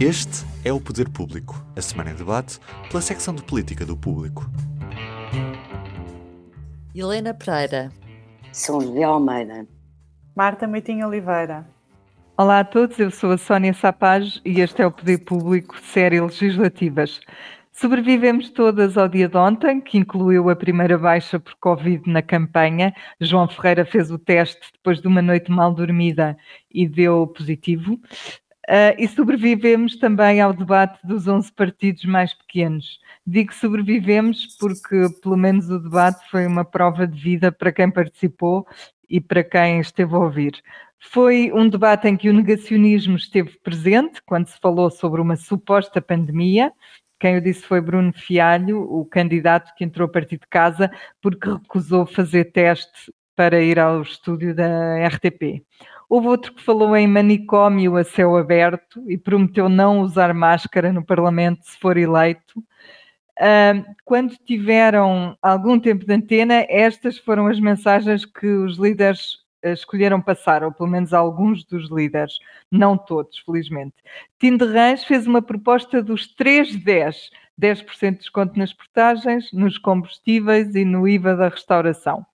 Este 0.00 0.44
é 0.64 0.72
o 0.72 0.80
Poder 0.80 1.08
Público, 1.08 1.64
a 1.76 1.80
semana 1.80 2.10
em 2.10 2.14
debate 2.14 2.58
pela 2.88 3.00
secção 3.00 3.34
de 3.34 3.42
política 3.42 3.86
do 3.86 3.96
Público. 3.96 4.50
Helena 6.94 7.32
Pereira. 7.32 7.90
São 8.52 8.80
José 8.80 9.04
Almeida. 9.04 9.66
Marta 10.34 10.66
Moitinho 10.66 11.06
Oliveira. 11.06 11.66
Olá 12.36 12.60
a 12.60 12.64
todos, 12.64 12.98
eu 12.98 13.10
sou 13.10 13.32
a 13.32 13.38
Sónia 13.38 13.72
Sapaz 13.72 14.40
e 14.44 14.60
este 14.60 14.82
é 14.82 14.86
o 14.86 14.90
Poder 14.90 15.18
Público 15.18 15.78
Série 15.80 16.20
Legislativas. 16.20 17.20
Sobrevivemos 17.74 18.50
todas 18.50 18.98
ao 18.98 19.08
dia 19.08 19.28
de 19.28 19.36
ontem, 19.36 19.80
que 19.80 19.96
incluiu 19.96 20.50
a 20.50 20.54
primeira 20.54 20.98
baixa 20.98 21.40
por 21.40 21.54
Covid 21.58 22.02
na 22.06 22.20
campanha. 22.20 22.92
João 23.18 23.48
Ferreira 23.48 23.86
fez 23.86 24.10
o 24.10 24.18
teste 24.18 24.60
depois 24.74 25.00
de 25.00 25.08
uma 25.08 25.22
noite 25.22 25.50
mal 25.50 25.72
dormida 25.72 26.36
e 26.70 26.86
deu 26.86 27.26
positivo. 27.26 27.98
Uh, 28.72 28.96
e 28.96 29.06
sobrevivemos 29.06 29.96
também 29.96 30.40
ao 30.40 30.54
debate 30.54 30.98
dos 31.06 31.28
11 31.28 31.52
partidos 31.52 32.06
mais 32.06 32.32
pequenos. 32.32 32.98
Digo 33.26 33.52
sobrevivemos 33.52 34.56
porque, 34.58 35.08
pelo 35.22 35.36
menos, 35.36 35.68
o 35.68 35.78
debate 35.78 36.26
foi 36.30 36.46
uma 36.46 36.64
prova 36.64 37.06
de 37.06 37.20
vida 37.20 37.52
para 37.52 37.70
quem 37.70 37.90
participou 37.90 38.66
e 39.10 39.20
para 39.20 39.44
quem 39.44 39.78
esteve 39.78 40.14
a 40.14 40.18
ouvir. 40.18 40.54
Foi 40.98 41.52
um 41.52 41.68
debate 41.68 42.08
em 42.08 42.16
que 42.16 42.30
o 42.30 42.32
negacionismo 42.32 43.16
esteve 43.16 43.50
presente, 43.62 44.22
quando 44.24 44.46
se 44.46 44.58
falou 44.58 44.90
sobre 44.90 45.20
uma 45.20 45.36
suposta 45.36 46.00
pandemia. 46.00 46.72
Quem 47.20 47.36
o 47.36 47.42
disse 47.42 47.66
foi 47.66 47.82
Bruno 47.82 48.14
Fialho, 48.14 48.80
o 48.80 49.04
candidato 49.04 49.70
que 49.76 49.84
entrou 49.84 50.06
a 50.06 50.10
partir 50.10 50.38
de 50.38 50.46
casa 50.48 50.90
porque 51.20 51.50
recusou 51.50 52.06
fazer 52.06 52.46
teste 52.46 53.12
para 53.36 53.60
ir 53.60 53.78
ao 53.78 54.00
estúdio 54.00 54.54
da 54.54 55.06
RTP. 55.08 55.62
Houve 56.12 56.28
outro 56.28 56.52
que 56.52 56.62
falou 56.62 56.94
em 56.94 57.06
manicômio 57.06 57.96
a 57.96 58.04
céu 58.04 58.36
aberto 58.36 59.02
e 59.08 59.16
prometeu 59.16 59.66
não 59.66 60.02
usar 60.02 60.34
máscara 60.34 60.92
no 60.92 61.02
Parlamento 61.02 61.64
se 61.64 61.78
for 61.78 61.96
eleito. 61.96 62.62
quando 64.04 64.36
tiveram 64.44 65.34
algum 65.40 65.80
tempo 65.80 66.04
de 66.04 66.12
antena, 66.12 66.66
estas 66.68 67.16
foram 67.16 67.46
as 67.46 67.58
mensagens 67.58 68.26
que 68.26 68.46
os 68.46 68.76
líderes 68.76 69.38
eh, 69.62 69.72
escolheram 69.72 70.20
passar, 70.20 70.62
ou 70.62 70.70
pelo 70.70 70.90
menos 70.90 71.14
alguns 71.14 71.64
dos 71.64 71.90
líderes, 71.90 72.34
não 72.70 72.98
todos, 72.98 73.38
felizmente. 73.38 73.96
Tim 74.38 74.58
de 74.58 74.66
Rãs 74.66 75.04
fez 75.04 75.26
uma 75.26 75.40
proposta 75.40 76.02
dos 76.02 76.28
3-10, 76.36 77.30
10% 77.58 78.10
de 78.10 78.18
desconto 78.18 78.58
nas 78.58 78.74
portagens, 78.74 79.50
nos 79.50 79.78
combustíveis 79.78 80.74
e 80.74 80.84
no 80.84 81.08
IVA 81.08 81.34
da 81.34 81.48
restauração. 81.48 82.26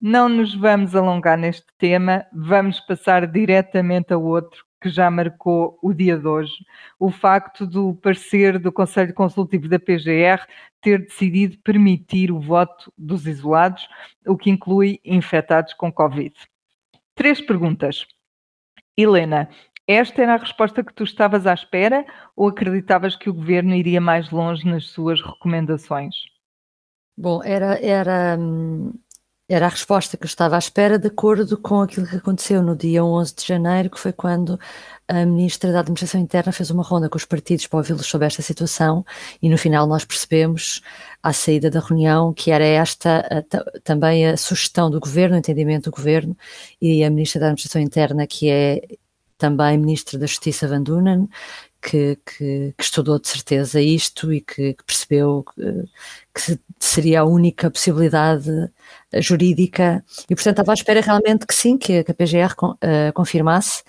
Não 0.00 0.28
nos 0.28 0.54
vamos 0.54 0.94
alongar 0.94 1.38
neste 1.38 1.66
tema, 1.78 2.26
vamos 2.32 2.80
passar 2.80 3.26
diretamente 3.26 4.12
a 4.12 4.18
outro 4.18 4.66
que 4.80 4.90
já 4.90 5.10
marcou 5.10 5.78
o 5.82 5.92
dia 5.92 6.18
de 6.18 6.26
hoje. 6.26 6.52
O 6.98 7.10
facto 7.10 7.66
do 7.66 7.94
parecer 7.94 8.58
do 8.58 8.70
Conselho 8.70 9.14
Consultivo 9.14 9.68
da 9.68 9.78
PGR 9.78 10.46
ter 10.82 10.98
decidido 10.98 11.58
permitir 11.64 12.30
o 12.30 12.38
voto 12.38 12.92
dos 12.96 13.26
isolados, 13.26 13.88
o 14.26 14.36
que 14.36 14.50
inclui 14.50 15.00
infectados 15.04 15.72
com 15.72 15.90
Covid. 15.90 16.34
Três 17.14 17.40
perguntas. 17.40 18.06
Helena, 18.96 19.48
esta 19.88 20.22
era 20.22 20.34
a 20.34 20.38
resposta 20.38 20.84
que 20.84 20.92
tu 20.92 21.04
estavas 21.04 21.46
à 21.46 21.54
espera 21.54 22.04
ou 22.36 22.48
acreditavas 22.48 23.16
que 23.16 23.30
o 23.30 23.34
governo 23.34 23.74
iria 23.74 24.00
mais 24.00 24.30
longe 24.30 24.66
nas 24.66 24.88
suas 24.88 25.22
recomendações? 25.22 26.14
Bom, 27.16 27.42
era, 27.42 27.78
era 27.82 28.36
hum, 28.38 28.92
era 29.48 29.66
a 29.66 29.68
resposta 29.68 30.16
que 30.16 30.24
eu 30.24 30.26
estava 30.26 30.56
à 30.56 30.58
espera, 30.58 30.98
de 30.98 31.06
acordo 31.06 31.56
com 31.56 31.80
aquilo 31.80 32.06
que 32.06 32.16
aconteceu 32.16 32.62
no 32.62 32.74
dia 32.74 33.04
11 33.04 33.34
de 33.36 33.46
janeiro, 33.46 33.90
que 33.90 34.00
foi 34.00 34.12
quando 34.12 34.58
a 35.06 35.24
Ministra 35.24 35.70
da 35.70 35.80
Administração 35.80 36.20
Interna 36.20 36.50
fez 36.50 36.70
uma 36.70 36.82
ronda 36.82 37.08
com 37.08 37.16
os 37.16 37.24
partidos 37.24 37.66
para 37.68 37.78
ouvi-los 37.78 38.06
sobre 38.06 38.26
esta 38.26 38.42
situação 38.42 39.04
e 39.40 39.48
no 39.48 39.56
final 39.56 39.86
nós 39.86 40.04
percebemos, 40.04 40.82
à 41.22 41.32
saída 41.32 41.70
da 41.70 41.78
reunião, 41.78 42.32
que 42.34 42.50
era 42.50 42.64
esta 42.64 43.20
a, 43.20 43.80
também 43.80 44.26
a 44.26 44.36
sugestão 44.36 44.90
do 44.90 44.98
Governo, 44.98 45.36
o 45.36 45.38
entendimento 45.38 45.90
do 45.90 45.96
Governo 45.96 46.36
e 46.80 47.04
a 47.04 47.10
Ministra 47.10 47.40
da 47.40 47.46
Administração 47.46 47.80
Interna, 47.80 48.26
que 48.26 48.50
é 48.50 48.80
também 49.38 49.78
Ministra 49.78 50.18
da 50.18 50.26
Justiça 50.26 50.68
Van 50.68 50.82
Dunen, 50.82 51.28
que, 51.82 52.18
que, 52.24 52.74
que, 52.76 52.82
estudou 52.82 53.18
de 53.18 53.28
certeza 53.28 53.80
isto 53.80 54.32
e 54.32 54.40
que, 54.40 54.74
que 54.74 54.84
percebeu 54.84 55.44
que, 56.34 56.58
seria 56.80 57.20
a 57.20 57.24
única 57.24 57.70
possibilidade 57.70 58.50
jurídica. 59.20 60.04
E, 60.28 60.34
portanto, 60.34 60.60
estava 60.60 60.72
à 60.72 60.74
espera 60.74 61.00
realmente 61.00 61.46
que 61.46 61.54
sim, 61.54 61.78
que, 61.78 61.98
a 61.98 62.14
PGR 62.14 62.52
uh, 62.62 63.12
confirmasse 63.14 63.82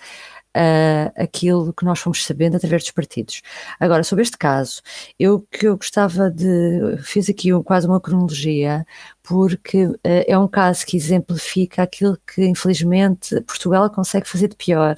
uh, 0.56 1.12
aquilo 1.16 1.72
que 1.72 1.84
nós 1.84 1.98
fomos 1.98 2.24
sabendo 2.24 2.56
através 2.56 2.82
dos 2.82 2.92
partidos. 2.92 3.42
Agora, 3.78 4.02
sobre 4.04 4.22
este 4.22 4.38
caso, 4.38 4.82
eu 5.18 5.40
que 5.50 5.66
eu 5.66 5.76
gostava 5.76 6.30
de. 6.30 6.96
fiz 7.02 7.28
aqui 7.28 7.52
um, 7.52 7.62
quase 7.62 7.86
uma 7.86 8.00
cronologia, 8.00 8.86
porque 9.22 9.86
uh, 9.86 9.98
é 10.04 10.38
um 10.38 10.48
caso 10.48 10.86
que 10.86 10.96
exemplifica 10.96 11.82
aquilo 11.82 12.18
que, 12.26 12.44
infelizmente, 12.46 13.40
Portugal 13.42 13.90
consegue 13.90 14.28
fazer 14.28 14.48
de 14.48 14.56
pior 14.56 14.96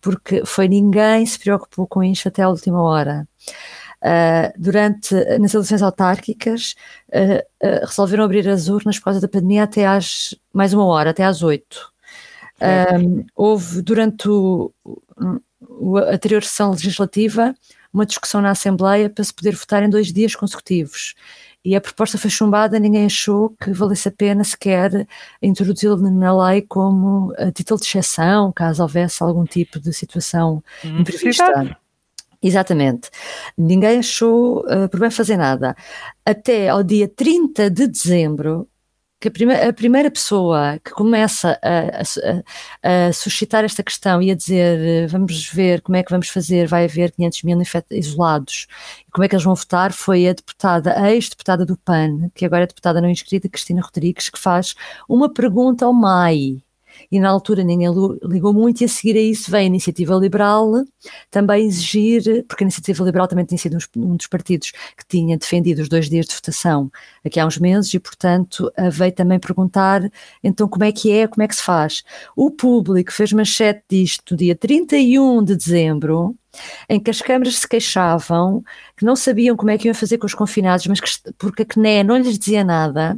porque 0.00 0.44
foi 0.44 0.68
ninguém 0.68 1.24
se 1.26 1.38
preocupou 1.38 1.86
com 1.86 2.02
isto 2.02 2.28
até 2.28 2.42
a 2.42 2.48
última 2.48 2.82
hora. 2.82 3.28
Uh, 4.02 4.50
durante, 4.56 5.14
nas 5.38 5.52
eleições 5.52 5.82
autárquicas, 5.82 6.74
uh, 7.08 7.66
uh, 7.66 7.86
resolveram 7.86 8.24
abrir 8.24 8.48
as 8.48 8.68
urnas 8.68 8.98
por 8.98 9.06
causa 9.06 9.20
da 9.20 9.28
pandemia 9.28 9.64
até 9.64 9.86
às, 9.86 10.34
mais 10.52 10.72
uma 10.72 10.86
hora, 10.86 11.10
até 11.10 11.24
às 11.24 11.42
oito. 11.42 11.89
Houve, 13.34 13.82
durante 13.82 14.28
o, 14.28 14.72
o, 15.60 15.96
a 15.98 16.14
anterior 16.14 16.42
sessão 16.42 16.70
legislativa, 16.70 17.54
uma 17.92 18.06
discussão 18.06 18.40
na 18.40 18.50
Assembleia 18.50 19.10
para 19.10 19.24
se 19.24 19.34
poder 19.34 19.54
votar 19.54 19.82
em 19.82 19.90
dois 19.90 20.12
dias 20.12 20.34
consecutivos 20.34 21.14
e 21.64 21.76
a 21.76 21.80
proposta 21.80 22.16
foi 22.16 22.30
chumbada, 22.30 22.78
ninguém 22.78 23.04
achou 23.04 23.50
que 23.62 23.70
valesse 23.70 24.08
a 24.08 24.12
pena 24.12 24.42
sequer 24.42 25.06
introduzi-la 25.42 25.96
na 26.10 26.48
lei 26.48 26.62
como 26.62 27.34
título 27.54 27.78
de 27.78 27.86
exceção, 27.86 28.50
caso 28.50 28.82
houvesse 28.82 29.22
algum 29.22 29.44
tipo 29.44 29.78
de 29.78 29.92
situação 29.92 30.62
hum, 30.84 31.00
imprevista. 31.00 31.76
Exatamente. 32.42 33.10
Ninguém 33.58 33.98
achou 33.98 34.60
uh, 34.60 34.88
por 34.88 35.00
bem 35.00 35.10
fazer 35.10 35.36
nada. 35.36 35.76
Até 36.24 36.70
ao 36.70 36.82
dia 36.82 37.06
30 37.06 37.68
de 37.68 37.86
dezembro, 37.86 38.66
que 39.20 39.28
a, 39.28 39.68
a 39.68 39.72
primeira 39.72 40.10
pessoa 40.10 40.80
que 40.82 40.92
começa 40.92 41.58
a, 41.62 42.00
a, 42.82 43.08
a, 43.08 43.12
suscitar 43.12 43.64
esta 43.64 43.82
questão 43.82 44.22
e 44.22 44.30
a 44.30 44.34
dizer 44.34 45.08
vamos 45.08 45.46
ver 45.46 45.82
como 45.82 45.96
é 45.96 46.02
que 46.02 46.10
vamos 46.10 46.28
fazer, 46.28 46.66
vai 46.66 46.84
haver 46.84 47.12
500 47.12 47.42
mil 47.42 47.58
isolados, 47.90 48.66
e 49.06 49.10
como 49.10 49.24
é 49.24 49.28
que 49.28 49.34
eles 49.34 49.44
vão 49.44 49.54
votar, 49.54 49.92
foi 49.92 50.26
a 50.26 50.32
deputada, 50.32 50.98
a 50.98 51.12
ex-deputada 51.12 51.66
do 51.66 51.76
PAN, 51.76 52.30
que 52.34 52.46
agora 52.46 52.64
é 52.64 52.66
deputada 52.66 53.00
não 53.00 53.10
inscrita, 53.10 53.48
Cristina 53.48 53.82
Rodrigues, 53.82 54.30
que 54.30 54.38
faz 54.38 54.74
uma 55.08 55.32
pergunta 55.32 55.84
ao 55.84 55.92
MAI, 55.92 56.62
e 57.10 57.18
na 57.18 57.28
altura 57.28 57.64
ninguém 57.64 57.88
ligou 58.22 58.52
muito, 58.52 58.82
e 58.82 58.84
a 58.84 58.88
seguir 58.88 59.16
a 59.16 59.20
isso 59.20 59.50
vem 59.50 59.62
a 59.62 59.64
Iniciativa 59.64 60.14
Liberal 60.14 60.70
também 61.30 61.66
exigir, 61.66 62.44
porque 62.46 62.62
a 62.62 62.66
Iniciativa 62.66 63.04
Liberal 63.04 63.26
também 63.26 63.44
tinha 63.44 63.58
sido 63.58 63.78
um 63.96 64.16
dos 64.16 64.26
partidos 64.26 64.70
que 64.70 65.06
tinha 65.08 65.36
defendido 65.36 65.80
os 65.80 65.88
dois 65.88 66.08
dias 66.08 66.26
de 66.26 66.34
votação 66.34 66.90
aqui 67.24 67.40
há 67.40 67.46
uns 67.46 67.58
meses, 67.58 67.92
e 67.94 67.98
portanto 67.98 68.70
veio 68.92 69.12
também 69.12 69.38
perguntar 69.38 70.10
então 70.42 70.68
como 70.68 70.84
é 70.84 70.92
que 70.92 71.10
é, 71.10 71.26
como 71.26 71.42
é 71.42 71.48
que 71.48 71.56
se 71.56 71.62
faz. 71.62 72.02
O 72.36 72.50
público 72.50 73.12
fez 73.12 73.32
manchete 73.32 73.82
disto 73.88 74.32
no 74.32 74.36
dia 74.36 74.54
31 74.54 75.42
de 75.42 75.56
dezembro, 75.56 76.36
em 76.88 76.98
que 76.98 77.10
as 77.10 77.22
câmaras 77.22 77.58
se 77.58 77.68
queixavam 77.68 78.62
que 78.96 79.04
não 79.04 79.16
sabiam 79.16 79.56
como 79.56 79.70
é 79.70 79.78
que 79.78 79.88
iam 79.88 79.94
fazer 79.94 80.18
com 80.18 80.26
os 80.26 80.34
confinados, 80.34 80.86
mas 80.86 81.00
que, 81.00 81.32
porque 81.38 81.62
a 81.62 81.66
CNE 81.66 82.04
não 82.04 82.16
lhes 82.16 82.38
dizia 82.38 82.64
nada, 82.64 83.16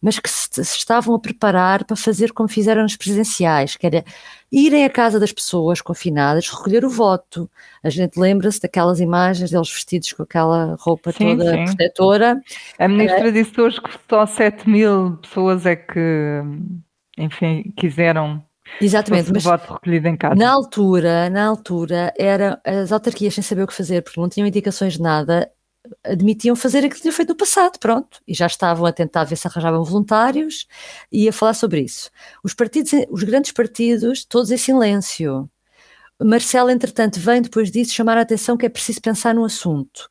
mas 0.00 0.18
que 0.18 0.28
se, 0.28 0.48
se 0.52 0.76
estavam 0.76 1.14
a 1.14 1.18
preparar 1.18 1.84
para 1.84 1.96
fazer 1.96 2.32
como 2.32 2.48
fizeram 2.48 2.82
nos 2.82 2.96
presidenciais, 2.96 3.76
que 3.76 3.86
era 3.86 4.04
irem 4.52 4.84
à 4.84 4.90
casa 4.90 5.18
das 5.18 5.32
pessoas 5.32 5.80
confinadas, 5.80 6.48
recolher 6.48 6.84
o 6.84 6.90
voto. 6.90 7.50
A 7.82 7.90
gente 7.90 8.16
lembra-se 8.18 8.60
daquelas 8.60 9.00
imagens 9.00 9.50
deles 9.50 9.70
vestidos 9.72 10.12
com 10.12 10.22
aquela 10.22 10.76
roupa 10.78 11.10
sim, 11.10 11.36
toda 11.36 11.50
sim. 11.50 11.64
protetora. 11.64 12.40
A 12.78 12.86
ministra 12.86 13.28
é, 13.28 13.32
disse 13.32 13.60
hoje 13.60 13.80
que 13.80 13.90
só 14.08 14.24
7 14.24 14.68
mil 14.68 15.16
pessoas 15.16 15.66
é 15.66 15.74
que, 15.74 16.40
enfim, 17.18 17.72
quiseram 17.76 18.40
Exatamente, 18.80 19.32
mas 19.32 19.44
voto 19.44 19.74
recolhido 19.74 20.08
em 20.08 20.16
casa. 20.16 20.34
na 20.34 20.50
altura, 20.50 21.30
na 21.30 21.44
altura, 21.44 22.12
era 22.18 22.60
as 22.64 22.90
autarquias 22.92 23.34
sem 23.34 23.42
saber 23.42 23.62
o 23.62 23.66
que 23.66 23.74
fazer, 23.74 24.02
porque 24.02 24.20
não 24.20 24.28
tinham 24.28 24.46
indicações 24.46 24.94
de 24.94 25.02
nada, 25.02 25.50
admitiam 26.02 26.56
fazer 26.56 26.78
aquilo 26.78 26.94
que 26.94 27.02
tinham 27.02 27.14
feito 27.14 27.30
no 27.30 27.36
passado, 27.36 27.78
pronto, 27.78 28.20
e 28.26 28.34
já 28.34 28.46
estavam 28.46 28.86
a 28.86 28.92
tentar 28.92 29.24
ver 29.24 29.36
se 29.36 29.46
arranjavam 29.46 29.84
voluntários 29.84 30.66
e 31.12 31.28
a 31.28 31.32
falar 31.32 31.54
sobre 31.54 31.80
isso. 31.80 32.10
Os 32.42 32.54
partidos, 32.54 32.92
os 33.10 33.22
grandes 33.22 33.52
partidos, 33.52 34.24
todos 34.24 34.50
em 34.50 34.56
silêncio. 34.56 35.48
Marcelo, 36.22 36.70
entretanto, 36.70 37.18
vem 37.20 37.42
depois 37.42 37.70
disso 37.70 37.92
chamar 37.92 38.16
a 38.16 38.22
atenção 38.22 38.56
que 38.56 38.64
é 38.64 38.68
preciso 38.68 39.00
pensar 39.00 39.34
no 39.34 39.44
assunto 39.44 40.08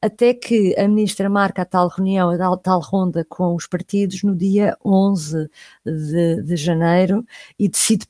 até 0.00 0.34
que 0.34 0.74
a 0.78 0.86
ministra 0.86 1.28
marca 1.28 1.62
a 1.62 1.64
tal 1.64 1.88
reunião, 1.88 2.30
a 2.30 2.56
tal 2.56 2.80
ronda 2.80 3.24
com 3.28 3.54
os 3.54 3.66
partidos 3.66 4.22
no 4.22 4.34
dia 4.34 4.76
11 4.84 5.48
de, 5.84 6.42
de 6.42 6.56
janeiro 6.56 7.24
e 7.58 7.68
decide 7.68 8.06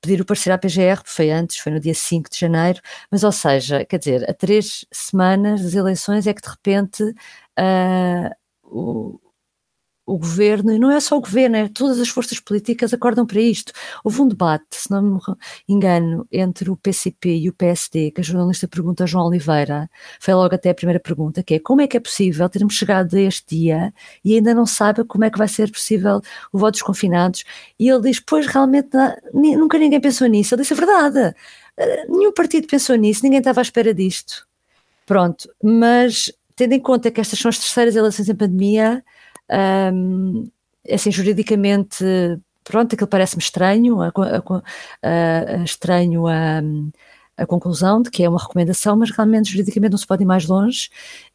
pedir 0.00 0.20
o 0.20 0.24
parecer 0.24 0.52
à 0.52 0.58
PGR, 0.58 1.02
foi 1.04 1.30
antes, 1.30 1.58
foi 1.58 1.72
no 1.72 1.80
dia 1.80 1.94
5 1.94 2.30
de 2.30 2.38
janeiro, 2.38 2.80
mas 3.10 3.24
ou 3.24 3.32
seja, 3.32 3.84
quer 3.84 3.98
dizer, 3.98 4.30
a 4.30 4.34
três 4.34 4.84
semanas 4.92 5.62
das 5.62 5.74
eleições 5.74 6.26
é 6.26 6.34
que 6.34 6.42
de 6.42 6.48
repente 6.48 7.02
uh, 7.02 8.30
o, 8.62 9.20
o 10.06 10.16
governo, 10.16 10.72
e 10.72 10.78
não 10.78 10.90
é 10.90 11.00
só 11.00 11.18
o 11.18 11.20
governo, 11.20 11.56
é 11.56 11.68
todas 11.68 11.98
as 11.98 12.08
forças 12.08 12.38
políticas 12.38 12.94
acordam 12.94 13.26
para 13.26 13.40
isto. 13.40 13.72
Houve 14.04 14.22
um 14.22 14.28
debate, 14.28 14.64
se 14.70 14.88
não 14.90 15.02
me 15.02 15.20
engano, 15.68 16.26
entre 16.30 16.70
o 16.70 16.76
PCP 16.76 17.38
e 17.38 17.48
o 17.48 17.52
PSD, 17.52 18.12
que 18.12 18.20
a 18.20 18.24
jornalista 18.24 18.68
pergunta 18.68 19.02
a 19.02 19.06
João 19.06 19.26
Oliveira, 19.26 19.90
foi 20.20 20.32
logo 20.34 20.54
até 20.54 20.70
a 20.70 20.74
primeira 20.74 21.00
pergunta, 21.00 21.42
que 21.42 21.54
é 21.54 21.58
como 21.58 21.80
é 21.80 21.88
que 21.88 21.96
é 21.96 22.00
possível 22.00 22.48
termos 22.48 22.74
chegado 22.74 23.16
a 23.16 23.20
este 23.20 23.56
dia 23.56 23.92
e 24.24 24.34
ainda 24.36 24.54
não 24.54 24.64
sabe 24.64 25.04
como 25.04 25.24
é 25.24 25.30
que 25.30 25.38
vai 25.38 25.48
ser 25.48 25.70
possível 25.72 26.20
o 26.52 26.58
voto 26.58 26.72
dos 26.72 26.82
confinados? 26.82 27.44
E 27.78 27.88
ele 27.88 28.02
diz, 28.02 28.20
pois 28.20 28.46
realmente 28.46 28.96
nunca 29.34 29.76
ninguém 29.76 30.00
pensou 30.00 30.28
nisso. 30.28 30.54
Ele 30.54 30.62
disse, 30.62 30.72
é 30.72 30.76
verdade, 30.76 31.34
eh, 31.76 32.06
nenhum 32.08 32.32
partido 32.32 32.68
pensou 32.68 32.94
nisso, 32.96 33.22
ninguém 33.24 33.40
estava 33.40 33.60
à 33.60 33.62
espera 33.62 33.92
disto. 33.92 34.46
Pronto, 35.04 35.48
mas 35.62 36.32
tendo 36.56 36.72
em 36.72 36.80
conta 36.80 37.10
que 37.10 37.20
estas 37.20 37.38
são 37.38 37.48
as 37.48 37.58
terceiras 37.58 37.94
eleições 37.96 38.28
em 38.28 38.34
pandemia, 38.34 39.04
um, 39.50 40.50
assim, 40.90 41.10
juridicamente, 41.10 42.04
pronto, 42.64 42.94
aquilo 42.94 43.08
parece-me 43.08 43.42
estranho, 43.42 44.00
a, 44.02 44.08
a, 45.02 45.60
a, 45.60 45.64
estranho 45.64 46.26
a, 46.26 46.60
a 47.36 47.46
conclusão 47.46 48.00
de 48.02 48.10
que 48.10 48.22
é 48.24 48.28
uma 48.28 48.40
recomendação, 48.40 48.96
mas 48.96 49.10
realmente 49.10 49.50
juridicamente 49.50 49.92
não 49.92 49.98
se 49.98 50.06
pode 50.06 50.22
ir 50.22 50.26
mais 50.26 50.46
longe. 50.46 50.88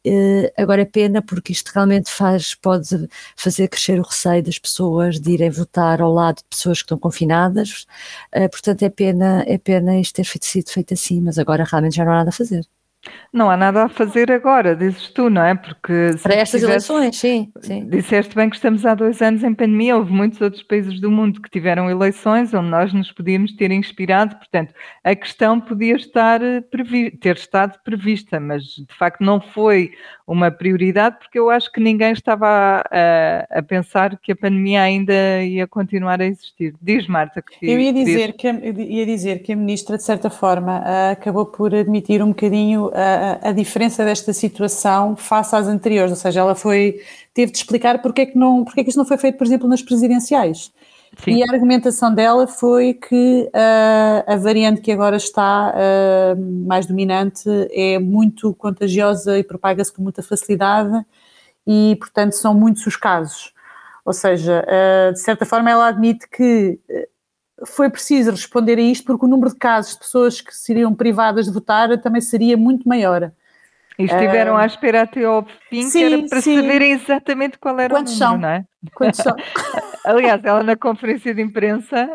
Uh, 0.06 0.50
agora 0.56 0.82
é 0.82 0.84
pena 0.84 1.22
porque 1.22 1.52
isto 1.52 1.70
realmente 1.72 2.10
faz, 2.10 2.54
pode 2.54 3.08
fazer 3.36 3.68
crescer 3.68 3.98
o 4.00 4.02
receio 4.02 4.42
das 4.42 4.58
pessoas 4.58 5.20
de 5.20 5.32
irem 5.32 5.50
votar 5.50 6.00
ao 6.02 6.12
lado 6.12 6.38
de 6.38 6.44
pessoas 6.50 6.78
que 6.78 6.84
estão 6.84 6.98
confinadas. 6.98 7.86
Uh, 8.34 8.48
portanto, 8.50 8.82
é 8.82 8.90
pena, 8.90 9.44
é 9.46 9.58
pena 9.58 9.98
isto 10.00 10.16
ter 10.16 10.26
sido 10.26 10.70
feito 10.70 10.94
assim, 10.94 11.20
mas 11.20 11.38
agora 11.38 11.64
realmente 11.64 11.96
já 11.96 12.04
não 12.04 12.12
há 12.12 12.16
nada 12.16 12.30
a 12.30 12.32
fazer. 12.32 12.66
Não 13.32 13.50
há 13.50 13.56
nada 13.56 13.84
a 13.84 13.88
fazer 13.88 14.30
agora, 14.30 14.76
dizes 14.76 15.08
tu, 15.08 15.28
não 15.28 15.42
é? 15.42 15.54
Porque 15.54 16.10
para 16.22 16.34
estas 16.34 16.60
tivesse, 16.60 16.92
eleições, 16.92 17.16
sim, 17.16 17.52
sim. 17.60 17.88
Disseste 17.88 18.34
bem 18.34 18.48
que 18.48 18.56
estamos 18.56 18.86
há 18.86 18.94
dois 18.94 19.20
anos 19.20 19.42
em 19.42 19.54
pandemia, 19.54 19.96
houve 19.96 20.12
muitos 20.12 20.40
outros 20.40 20.62
países 20.62 21.00
do 21.00 21.10
mundo 21.10 21.40
que 21.40 21.50
tiveram 21.50 21.90
eleições 21.90 22.54
onde 22.54 22.68
nós 22.68 22.92
nos 22.92 23.10
podíamos 23.10 23.52
ter 23.54 23.72
inspirado, 23.72 24.36
portanto, 24.36 24.72
a 25.02 25.14
questão 25.16 25.60
podia 25.60 25.96
estar 25.96 26.40
eh, 26.42 26.62
ter 27.20 27.36
estado 27.36 27.78
prevista, 27.82 28.38
mas 28.38 28.62
de 28.62 28.94
facto 28.96 29.22
não 29.22 29.40
foi 29.40 29.92
uma 30.26 30.50
prioridade 30.50 31.16
porque 31.18 31.38
eu 31.38 31.50
acho 31.50 31.72
que 31.72 31.80
ninguém 31.80 32.12
estava 32.12 32.84
a, 32.90 33.58
a 33.58 33.62
pensar 33.62 34.16
que 34.18 34.32
a 34.32 34.36
pandemia 34.36 34.82
ainda 34.82 35.42
ia 35.42 35.66
continuar 35.66 36.20
a 36.20 36.26
existir. 36.26 36.74
Diz, 36.80 37.06
Marta, 37.06 37.42
que 37.42 37.66
eu 37.66 37.80
ia 37.80 37.92
dizer 37.92 38.34
que, 38.34 38.48
ia 38.48 39.06
dizer 39.06 39.42
que 39.42 39.52
a 39.52 39.56
ministra, 39.56 39.96
de 39.96 40.04
certa 40.04 40.30
forma, 40.30 40.82
acabou 41.10 41.46
por 41.46 41.74
admitir 41.74 42.22
um 42.22 42.28
bocadinho 42.28 42.91
a, 42.94 43.48
a, 43.48 43.52
diferença 43.52 44.04
desta 44.04 44.32
situação 44.32 45.16
face 45.16 45.54
às 45.56 45.66
anteriores, 45.66 46.10
ou 46.10 46.16
seja, 46.16 46.40
ela 46.40 46.54
foi, 46.54 47.00
teve 47.32 47.52
de 47.52 47.58
explicar 47.58 48.00
porque 48.02 48.22
é 48.22 48.26
que, 48.26 48.38
não, 48.38 48.64
porque 48.64 48.80
é 48.80 48.84
que 48.84 48.90
isto 48.90 48.98
não 48.98 49.04
foi 49.04 49.18
feito, 49.18 49.38
por 49.38 49.46
exemplo, 49.46 49.68
nas 49.68 49.82
presidenciais. 49.82 50.72
Sim. 51.22 51.32
E 51.32 51.42
a 51.42 51.52
argumentação 51.52 52.14
dela 52.14 52.46
foi 52.46 52.94
que 52.94 53.48
uh, 53.48 54.32
a 54.32 54.36
variante 54.36 54.80
que 54.80 54.90
agora 54.90 55.16
está 55.16 55.74
uh, 55.74 56.66
mais 56.66 56.86
dominante 56.86 57.48
é 57.70 57.98
muito 57.98 58.54
contagiosa 58.54 59.38
e 59.38 59.44
propaga-se 59.44 59.92
com 59.92 60.02
muita 60.02 60.22
facilidade 60.22 61.04
e, 61.66 61.96
portanto, 61.98 62.32
são 62.32 62.54
muitos 62.54 62.86
os 62.86 62.96
casos. 62.96 63.52
Ou 64.04 64.12
seja, 64.12 64.64
uh, 64.66 65.12
de 65.12 65.20
certa 65.20 65.44
forma, 65.44 65.70
ela 65.70 65.88
admite 65.88 66.26
que 66.28 66.80
foi 67.66 67.90
preciso 67.90 68.30
responder 68.30 68.78
a 68.78 68.82
isto 68.82 69.04
porque 69.04 69.24
o 69.24 69.28
número 69.28 69.50
de 69.50 69.58
casos 69.58 69.92
de 69.94 70.00
pessoas 70.00 70.40
que 70.40 70.54
seriam 70.54 70.94
privadas 70.94 71.46
de 71.46 71.52
votar 71.52 71.96
também 72.00 72.20
seria 72.20 72.56
muito 72.56 72.88
maior. 72.88 73.32
E 73.98 74.04
estiveram 74.04 74.54
uh, 74.54 74.58
à 74.58 74.66
espera 74.66 75.02
até 75.02 75.24
ao 75.24 75.46
fim, 75.68 75.82
sim, 75.82 75.98
que 75.98 76.04
era 76.04 76.28
para 76.28 76.40
sim. 76.40 76.56
saberem 76.56 76.92
exatamente 76.92 77.58
qual 77.58 77.78
era 77.78 77.94
Quantos 77.94 78.20
o 78.20 78.24
número, 78.24 78.32
são? 78.32 78.38
não 78.38 78.48
é? 78.48 78.64
Quantos 78.94 79.20
são? 79.20 79.36
Aliás, 80.04 80.42
ela 80.44 80.62
na 80.62 80.76
conferência 80.76 81.34
de 81.34 81.42
imprensa 81.42 82.08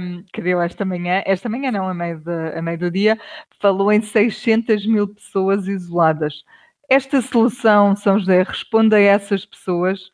um, 0.00 0.22
que 0.32 0.42
deu 0.42 0.60
esta 0.60 0.84
manhã, 0.84 1.22
esta 1.24 1.48
manhã 1.48 1.72
não, 1.72 1.88
a 1.88 1.94
meio, 1.94 2.18
de, 2.20 2.58
a 2.58 2.62
meio 2.62 2.78
do 2.78 2.90
dia, 2.90 3.18
falou 3.60 3.90
em 3.90 4.02
600 4.02 4.86
mil 4.86 5.08
pessoas 5.08 5.66
isoladas. 5.66 6.44
Esta 6.88 7.20
solução, 7.20 7.96
São 7.96 8.18
José, 8.18 8.42
responde 8.42 8.94
a 8.94 9.00
essas 9.00 9.44
pessoas 9.44 10.10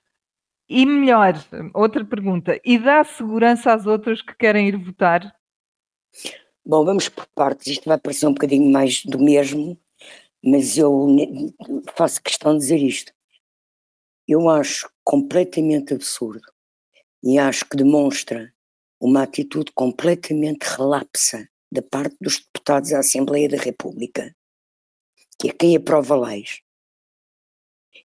e 0.72 0.86
melhor, 0.86 1.34
outra 1.74 2.02
pergunta, 2.02 2.58
e 2.64 2.78
dá 2.78 3.04
segurança 3.04 3.74
às 3.74 3.86
outras 3.86 4.22
que 4.22 4.34
querem 4.34 4.69
ir 4.69 4.76
votar? 4.78 5.36
Bom, 6.64 6.82
vamos 6.82 7.10
por 7.10 7.26
partes, 7.34 7.66
isto 7.66 7.86
vai 7.86 7.98
parecer 7.98 8.26
um 8.26 8.32
bocadinho 8.32 8.72
mais 8.72 9.04
do 9.04 9.19
mesmo, 9.19 9.78
mas 10.42 10.78
eu 10.78 11.06
faço 11.94 12.22
questão 12.22 12.54
de 12.54 12.60
dizer 12.60 12.78
isto. 12.78 13.12
Eu 14.26 14.48
acho 14.48 14.90
completamente 15.04 15.92
absurdo 15.92 16.46
e 17.22 17.38
acho 17.38 17.68
que 17.68 17.76
demonstra 17.76 18.50
uma 18.98 19.25
atitude 19.25 19.72
completamente 19.72 20.62
relapsa 20.62 21.46
da 21.70 21.82
parte 21.82 22.16
dos 22.18 22.38
deputados 22.38 22.90
da 22.90 23.00
Assembleia 23.00 23.48
da 23.48 23.58
República, 23.58 24.34
que 25.38 25.50
é 25.50 25.52
quem 25.52 25.76
aprova 25.76 26.16
leis, 26.16 26.62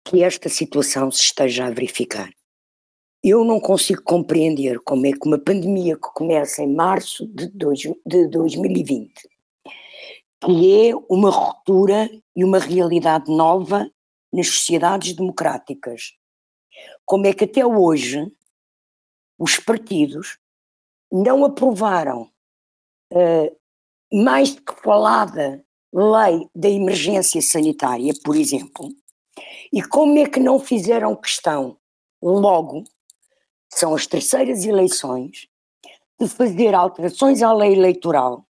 que 0.03 0.23
esta 0.23 0.49
situação 0.49 1.09
se 1.11 1.21
esteja 1.21 1.67
a 1.67 1.71
verificar. 1.71 2.29
Eu 3.23 3.43
não 3.43 3.59
consigo 3.59 4.01
compreender 4.01 4.79
como 4.79 5.05
é 5.05 5.11
que 5.11 5.27
uma 5.27 5.37
pandemia 5.37 5.95
que 5.95 6.07
começa 6.13 6.63
em 6.63 6.73
março 6.73 7.27
de, 7.27 7.47
dois, 7.47 7.79
de 8.05 8.27
2020, 8.27 9.11
que 10.41 10.89
é 10.89 10.95
uma 11.09 11.29
ruptura 11.29 12.09
e 12.33 12.45
uma 12.45 12.59
realidade 12.59 13.29
nova 13.29 13.91
nas 14.31 14.47
sociedades 14.47 15.13
democráticas, 15.13 16.13
como 17.05 17.27
é 17.27 17.33
que 17.33 17.43
até 17.43 17.65
hoje 17.65 18.31
os 19.37 19.57
partidos 19.57 20.37
não 21.11 21.43
aprovaram 21.43 22.29
uh, 23.11 23.57
mais 24.23 24.55
do 24.55 24.61
que 24.61 24.81
falada 24.81 25.63
lei 25.93 26.47
da 26.55 26.69
emergência 26.69 27.41
sanitária, 27.41 28.13
por 28.23 28.35
exemplo, 28.35 28.89
e 29.73 29.81
como 29.81 30.17
é 30.19 30.29
que 30.29 30.39
não 30.39 30.59
fizeram 30.59 31.15
questão 31.15 31.77
logo 32.21 32.83
são 33.69 33.93
as 33.93 34.07
terceiras 34.07 34.65
eleições, 34.65 35.47
de 36.19 36.27
fazer 36.27 36.73
alterações 36.75 37.41
à 37.41 37.53
lei 37.53 37.73
eleitoral, 37.73 38.45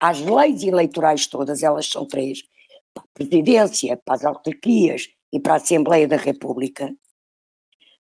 às 0.00 0.20
leis 0.20 0.62
eleitorais 0.62 1.26
todas, 1.26 1.62
elas 1.62 1.86
são 1.86 2.06
três, 2.06 2.42
para 2.94 3.04
a 3.04 3.08
presidência, 3.14 3.96
para 3.96 4.14
as 4.14 4.24
autarquias 4.24 5.08
e 5.32 5.40
para 5.40 5.54
a 5.54 5.56
Assembleia 5.56 6.06
da 6.06 6.16
República, 6.16 6.94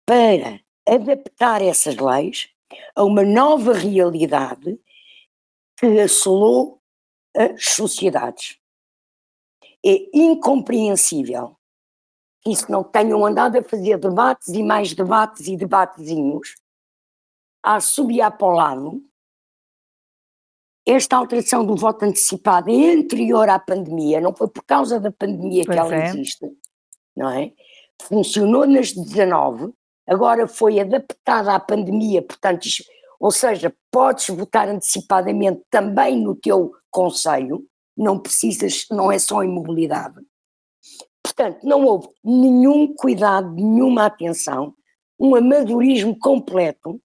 para 0.05 0.59
adaptar 0.87 1.61
essas 1.61 1.95
leis 1.95 2.49
a 2.95 3.03
uma 3.03 3.23
nova 3.23 3.73
realidade 3.73 4.79
que 5.77 5.99
assolou 5.99 6.81
as 7.35 7.65
sociedades. 7.65 8.57
É 9.85 10.09
incompreensível 10.13 11.57
isso 12.47 12.71
não 12.71 12.83
tenham 12.83 13.25
andado 13.25 13.57
a 13.57 13.63
fazer 13.63 13.97
debates 13.97 14.49
e 14.49 14.61
mais 14.61 14.93
debates 14.93 15.47
e 15.47 15.57
debatezinhos, 15.57 16.55
a 17.63 17.79
subiar 17.79 18.37
para 18.37 18.47
o 18.47 18.51
lado, 18.51 19.03
esta 20.85 21.17
alteração 21.17 21.65
do 21.65 21.75
voto 21.75 22.05
antecipado 22.05 22.69
é 22.69 22.91
anterior 22.93 23.49
à 23.49 23.57
pandemia, 23.57 24.21
não 24.21 24.35
foi 24.35 24.47
por 24.47 24.63
causa 24.63 24.99
da 24.99 25.11
pandemia 25.11 25.63
pois 25.65 25.75
que 25.75 25.79
ela 25.79 25.95
é. 25.95 26.05
existe, 26.05 26.45
não 27.15 27.29
é? 27.31 27.51
Funcionou 28.03 28.67
nas 28.67 28.91
19, 28.91 29.73
agora 30.05 30.47
foi 30.47 30.79
adaptada 30.79 31.55
à 31.55 31.59
pandemia, 31.59 32.21
portanto, 32.21 32.67
ou 33.19 33.31
seja, 33.31 33.75
podes 33.89 34.27
votar 34.27 34.69
antecipadamente 34.69 35.63
também 35.71 36.21
no 36.21 36.35
teu 36.35 36.73
conselho, 36.91 37.65
não 37.97 38.19
precisas, 38.19 38.85
não 38.91 39.11
é 39.11 39.17
só 39.17 39.43
imobilidade. 39.43 40.19
Portanto, 41.35 41.63
não 41.63 41.83
houve 41.83 42.07
nenhum 42.23 42.95
cuidado, 42.95 43.53
nenhuma 43.53 44.05
atenção, 44.05 44.73
um 45.19 45.35
amadorismo 45.35 46.17
completo. 46.17 47.01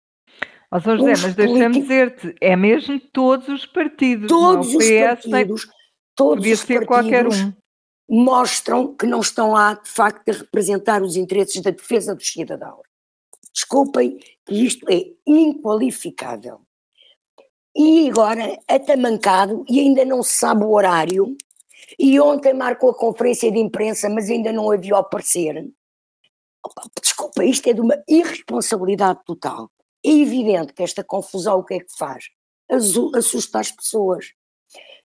Ó 0.70 0.76
oh, 0.76 0.80
São 0.80 0.96
José, 0.96 1.14
mas 1.22 1.34
deixa-me 1.34 1.80
dizer-te, 1.80 2.34
é 2.40 2.54
mesmo 2.54 3.00
todos 3.12 3.49
os 3.49 3.66
partidos. 3.66 4.28
Todos 4.28 4.72
os 4.72 4.88
partidos, 4.88 5.68
todos 6.14 6.37
podia 6.37 6.54
os 6.54 6.60
ser 6.60 6.87
qualquer 6.87 7.26
um. 7.26 7.52
mostram 8.08 8.94
que 8.94 9.04
não 9.04 9.20
estão 9.20 9.50
lá, 9.50 9.75
de 9.75 9.88
facto, 9.88 10.28
a 10.28 10.32
representar 10.32 11.02
os 11.02 11.16
interesses 11.16 11.60
da 11.60 11.72
defesa 11.72 12.14
dos 12.14 12.30
cidadãos. 12.30 12.87
Desculpem 13.52 14.20
que 14.46 14.54
isto 14.54 14.87
é 14.88 15.06
inqualificável. 15.26 16.60
E 17.75 18.08
agora, 18.08 18.58
atamancado, 18.68 19.64
e 19.68 19.80
ainda 19.80 20.04
não 20.04 20.22
se 20.22 20.34
sabe 20.34 20.62
o 20.62 20.70
horário, 20.70 21.37
e 21.99 22.20
ontem 22.20 22.54
marcou 22.54 22.90
a 22.90 22.94
conferência 22.94 23.50
de 23.50 23.59
imprensa, 23.59 24.09
mas 24.09 24.28
ainda 24.30 24.52
não 24.52 24.70
havia 24.70 24.94
ao 24.94 25.09
parecer. 25.09 25.66
Desculpa, 27.02 27.44
isto 27.44 27.68
é 27.68 27.73
de 27.73 27.80
uma 27.80 28.02
irresponsabilidade 28.09 29.20
total. 29.25 29.70
É 30.04 30.11
evidente 30.11 30.73
que 30.73 30.82
esta 30.82 31.04
confusão 31.04 31.59
o 31.59 31.64
que 31.64 31.75
é 31.75 31.80
que 31.80 31.97
faz? 31.97 32.25
assusta 33.14 33.59
as 33.59 33.70
pessoas. 33.73 34.26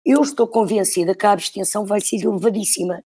Eu 0.04 0.20
estou 0.20 0.46
convencida 0.46 1.14
que 1.14 1.24
a 1.24 1.32
abstenção 1.32 1.86
vai 1.86 2.00
ser 2.00 2.16
elevadíssima. 2.16 3.02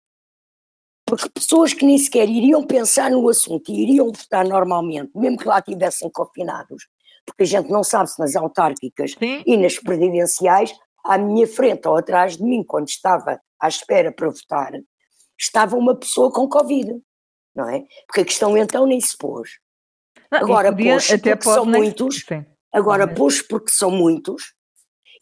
Porque 1.07 1.29
pessoas 1.31 1.73
que 1.73 1.87
nem 1.87 1.97
sequer 1.97 2.29
iriam 2.29 2.67
pensar 2.67 3.11
no 3.11 3.29
assunto 3.29 3.71
e 3.71 3.83
iriam 3.83 4.07
votar 4.07 4.45
normalmente, 4.45 5.11
mesmo 5.15 5.39
que 5.39 5.47
lá 5.47 5.59
estivessem 5.59 6.11
confinados, 6.11 6.87
porque 7.25 7.45
a 7.45 7.47
gente 7.47 7.71
não 7.71 7.83
sabe 7.83 8.11
se 8.11 8.19
nas 8.19 8.37
autárquicas 8.37 9.13
Sim. 9.13 9.43
e 9.47 9.57
nas 9.57 9.79
presidenciais, 9.79 10.75
à 11.05 11.17
minha 11.17 11.47
frente 11.47 11.87
ou 11.89 11.97
atrás 11.97 12.37
de 12.37 12.43
mim, 12.43 12.63
quando 12.63 12.89
estava 12.89 13.41
à 13.61 13.69
espera 13.69 14.13
para 14.13 14.29
votar, 14.29 14.73
estava 15.39 15.77
uma 15.77 15.95
pessoa 15.95 16.33
com 16.33 16.49
Covid, 16.49 17.01
não 17.55 17.69
é? 17.69 17.85
Porque 18.07 18.21
a 18.21 18.25
questão 18.25 18.57
então 18.57 18.87
nem 18.87 19.01
se 19.01 19.17
pôs. 19.17 19.59
Não, 20.31 20.41
agora 20.41 20.75
pôs 20.75 21.09
porque 21.09 21.43
são 21.43 21.65
muitos, 21.65 22.25
sim. 22.27 22.47
agora 22.73 23.09
pôs 23.09 23.43
porque 23.43 23.71
são 23.71 23.91
muitos, 23.91 24.55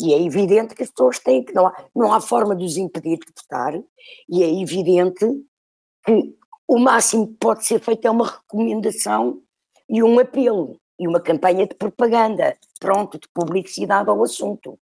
e 0.00 0.12
é 0.12 0.21
evidente 0.21 0.75
que 0.75 0.83
as 0.83 0.90
pessoas 0.90 1.19
têm 1.19 1.45
que, 1.45 1.55
não 1.55 1.66
há, 1.66 1.85
não 1.95 2.12
há 2.12 2.21
forma 2.21 2.55
de 2.55 2.64
os 2.64 2.76
impedir 2.76 3.19
de 3.19 3.33
votar, 3.37 3.75
e 4.28 4.43
é 4.43 4.61
evidente 4.61 5.26
que 6.05 6.37
o 6.69 6.78
máximo 6.78 7.28
que 7.28 7.35
pode 7.35 7.64
ser 7.64 7.81
feito 7.81 8.07
é 8.07 8.11
uma 8.11 8.26
recomendação 8.26 9.40
e 9.88 10.02
um 10.02 10.19
apelo, 10.19 10.81
e 10.99 11.07
uma 11.07 11.21
campanha 11.21 11.66
de 11.66 11.75
propaganda, 11.75 12.57
pronto, 12.81 13.19
de 13.19 13.28
publicidade 13.28 14.11
ao 14.11 14.23
assunto. 14.23 14.78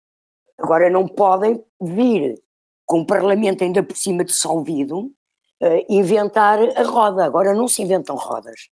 Agora 0.59 0.89
não 0.89 1.07
podem 1.07 1.63
vir 1.81 2.41
com 2.87 3.01
o 3.01 3.07
Parlamento 3.07 3.65
ainda 3.65 3.83
por 3.83 3.97
cima 3.97 4.25
dissolvido, 4.25 5.01
uh, 5.01 5.87
inventar 5.89 6.59
a 6.77 6.83
roda. 6.83 7.25
Agora 7.25 7.55
não 7.55 7.69
se 7.69 7.83
inventam 7.83 8.17
rodas. 8.17 8.69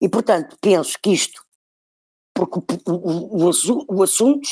E, 0.00 0.08
portanto, 0.08 0.56
penso 0.60 0.98
que 1.02 1.10
isto, 1.10 1.42
porque 2.34 2.58
o, 2.58 2.92
o, 2.92 3.50
o, 3.50 3.84
o 3.88 4.02
assunto 4.02 4.48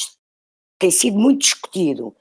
tem 0.79 0.91
sido 0.91 1.19
muito 1.19 1.41
discutido, 1.41 2.15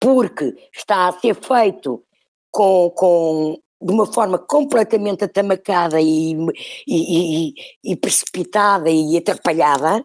porque 0.00 0.54
está 0.74 1.08
a 1.08 1.20
ser 1.20 1.34
feito 1.34 2.04
com, 2.50 2.90
com 2.90 3.58
de 3.82 3.92
uma 3.92 4.06
forma 4.06 4.38
completamente 4.38 5.24
atamacada 5.24 6.00
e, 6.00 6.32
e, 6.86 7.48
e, 7.48 7.54
e 7.84 7.96
precipitada 7.96 8.88
e 8.88 9.16
atrapalhada, 9.16 10.02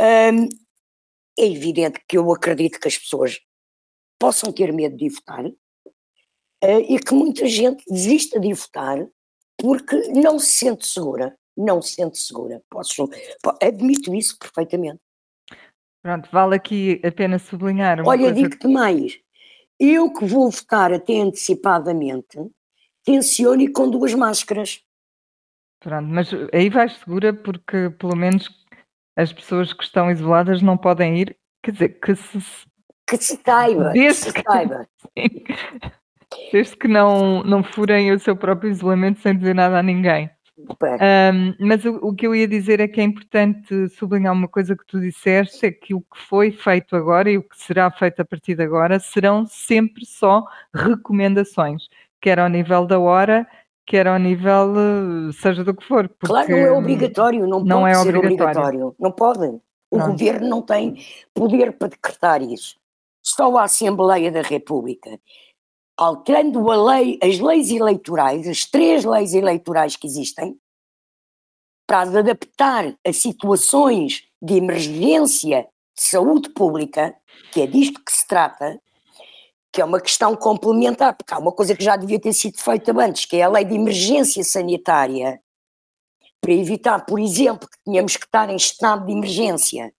hum, 0.00 0.48
é 1.38 1.46
evidente 1.46 2.00
que 2.06 2.16
eu 2.16 2.32
acredito 2.32 2.78
que 2.78 2.86
as 2.86 2.96
pessoas 2.96 3.40
possam 4.18 4.52
ter 4.52 4.72
medo 4.72 4.96
de 4.96 5.08
votar 5.08 5.44
uh, 5.46 6.80
e 6.88 6.98
que 6.98 7.14
muita 7.14 7.46
gente 7.46 7.84
desista 7.88 8.40
de 8.40 8.52
votar 8.52 9.06
porque 9.58 9.96
não 10.12 10.38
se 10.38 10.52
sente 10.52 10.86
segura, 10.86 11.36
não 11.56 11.80
se 11.80 11.94
sente 11.94 12.18
segura. 12.18 12.62
Posso, 12.68 13.08
admito 13.62 14.14
isso 14.14 14.38
perfeitamente. 14.38 15.00
Pronto, 16.02 16.28
vale 16.30 16.54
aqui 16.54 17.00
apenas 17.04 17.42
sublinhar 17.42 18.00
uma 18.00 18.10
Olha, 18.10 18.32
digo-te 18.32 18.68
mais, 18.68 19.18
eu 19.78 20.12
que 20.12 20.24
vou 20.24 20.50
votar 20.50 20.92
até 20.92 21.20
antecipadamente, 21.20 22.38
tenciono 23.02 23.62
e 23.62 23.68
com 23.72 23.90
duas 23.90 24.14
máscaras. 24.14 24.82
Pronto, 25.80 26.08
mas 26.08 26.30
aí 26.52 26.70
vais 26.70 26.96
segura 26.98 27.34
porque 27.34 27.90
pelo 27.98 28.14
menos 28.14 28.48
as 29.16 29.32
pessoas 29.32 29.72
que 29.72 29.82
estão 29.82 30.10
isoladas 30.10 30.62
não 30.62 30.76
podem 30.76 31.18
ir, 31.18 31.36
quer 31.62 31.72
dizer, 31.72 31.88
que 32.00 32.14
se 32.14 32.40
que 33.06 33.16
se 33.16 33.40
saiba, 33.44 33.90
desde 33.90 34.32
que 34.32 34.40
se 34.40 34.44
saiba. 34.44 34.88
desde 36.52 36.76
que 36.76 36.88
não, 36.88 37.42
não 37.44 37.62
furem 37.62 38.12
o 38.12 38.18
seu 38.18 38.36
próprio 38.36 38.70
isolamento 38.70 39.20
sem 39.20 39.36
dizer 39.36 39.54
nada 39.54 39.78
a 39.78 39.82
ninguém. 39.82 40.30
Um, 40.58 41.54
mas 41.60 41.84
o, 41.84 41.96
o, 41.96 42.14
que 42.14 42.26
eu 42.26 42.34
ia 42.34 42.48
dizer 42.48 42.80
é 42.80 42.88
que 42.88 42.98
é 42.98 43.04
importante 43.04 43.88
sublinhar 43.90 44.32
uma 44.32 44.48
coisa 44.48 44.74
que 44.74 44.86
tu 44.86 44.98
disseste, 44.98 45.66
é 45.66 45.70
que 45.70 45.94
o 45.94 46.00
que 46.00 46.18
foi 46.18 46.50
feito 46.50 46.96
agora 46.96 47.30
e 47.30 47.36
o 47.36 47.42
que 47.42 47.56
será 47.58 47.90
feito 47.90 48.20
a 48.20 48.24
partir 48.24 48.54
de 48.54 48.62
agora 48.62 48.98
serão 48.98 49.44
sempre 49.46 50.06
só 50.06 50.44
recomendações, 50.74 51.88
quer 52.22 52.38
ao 52.38 52.48
nível 52.48 52.86
da 52.86 52.98
hora, 52.98 53.46
quer 53.84 54.08
ao 54.08 54.18
nível 54.18 54.74
eh, 54.76 55.32
seja 55.32 55.62
do 55.62 55.74
que 55.74 55.84
for. 55.84 56.08
Claro, 56.20 56.48
não 56.48 56.56
é 56.56 56.72
obrigatório, 56.72 57.46
não, 57.46 57.62
não 57.62 57.80
pode 57.82 57.90
é 57.90 57.94
ser 57.94 58.16
obrigatório. 58.16 58.60
obrigatório. 58.60 58.96
Não 58.98 59.12
pode. 59.12 59.60
O 59.90 59.98
governo 59.98 60.48
não 60.48 60.62
tem 60.62 60.96
poder 61.34 61.72
para 61.72 61.88
decretar 61.88 62.42
isso 62.42 62.76
só 63.26 63.56
a 63.56 63.64
Assembleia 63.64 64.30
da 64.30 64.40
República, 64.40 65.20
alterando 65.96 66.64
lei, 66.86 67.18
as 67.20 67.40
leis 67.40 67.70
eleitorais, 67.70 68.46
as 68.46 68.64
três 68.64 69.04
leis 69.04 69.34
eleitorais 69.34 69.96
que 69.96 70.06
existem, 70.06 70.56
para 71.88 72.02
as 72.02 72.14
adaptar 72.14 72.96
a 73.04 73.12
situações 73.12 74.22
de 74.40 74.54
emergência 74.54 75.62
de 75.96 76.02
saúde 76.02 76.50
pública, 76.50 77.16
que 77.52 77.62
é 77.62 77.66
disto 77.66 78.00
que 78.04 78.12
se 78.12 78.26
trata, 78.28 78.80
que 79.72 79.80
é 79.80 79.84
uma 79.84 80.00
questão 80.00 80.36
complementar, 80.36 81.16
porque 81.16 81.34
há 81.34 81.38
uma 81.38 81.52
coisa 81.52 81.74
que 81.74 81.82
já 81.82 81.96
devia 81.96 82.20
ter 82.20 82.32
sido 82.32 82.58
feita 82.60 82.92
antes, 82.96 83.24
que 83.24 83.36
é 83.38 83.42
a 83.42 83.48
lei 83.48 83.64
de 83.64 83.74
emergência 83.74 84.44
sanitária, 84.44 85.40
para 86.40 86.52
evitar, 86.52 87.04
por 87.04 87.18
exemplo, 87.18 87.68
que 87.68 87.78
tínhamos 87.84 88.16
que 88.16 88.24
estar 88.24 88.48
em 88.50 88.56
estado 88.56 89.04
de 89.04 89.12
emergência 89.12 89.92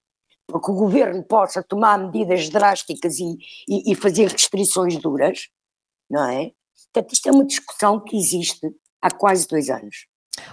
porque 0.47 0.71
o 0.71 0.75
governo 0.75 1.23
possa 1.23 1.61
tomar 1.61 1.97
medidas 1.97 2.49
drásticas 2.49 3.19
e, 3.19 3.37
e, 3.67 3.91
e 3.91 3.95
fazer 3.95 4.29
restrições 4.29 4.97
duras, 4.97 5.49
não 6.09 6.23
é? 6.23 6.51
Portanto, 6.93 7.13
isto 7.13 7.29
é 7.29 7.31
uma 7.31 7.45
discussão 7.45 7.99
que 7.99 8.17
existe 8.17 8.67
há 9.01 9.11
quase 9.11 9.47
dois 9.47 9.69
anos. 9.69 10.07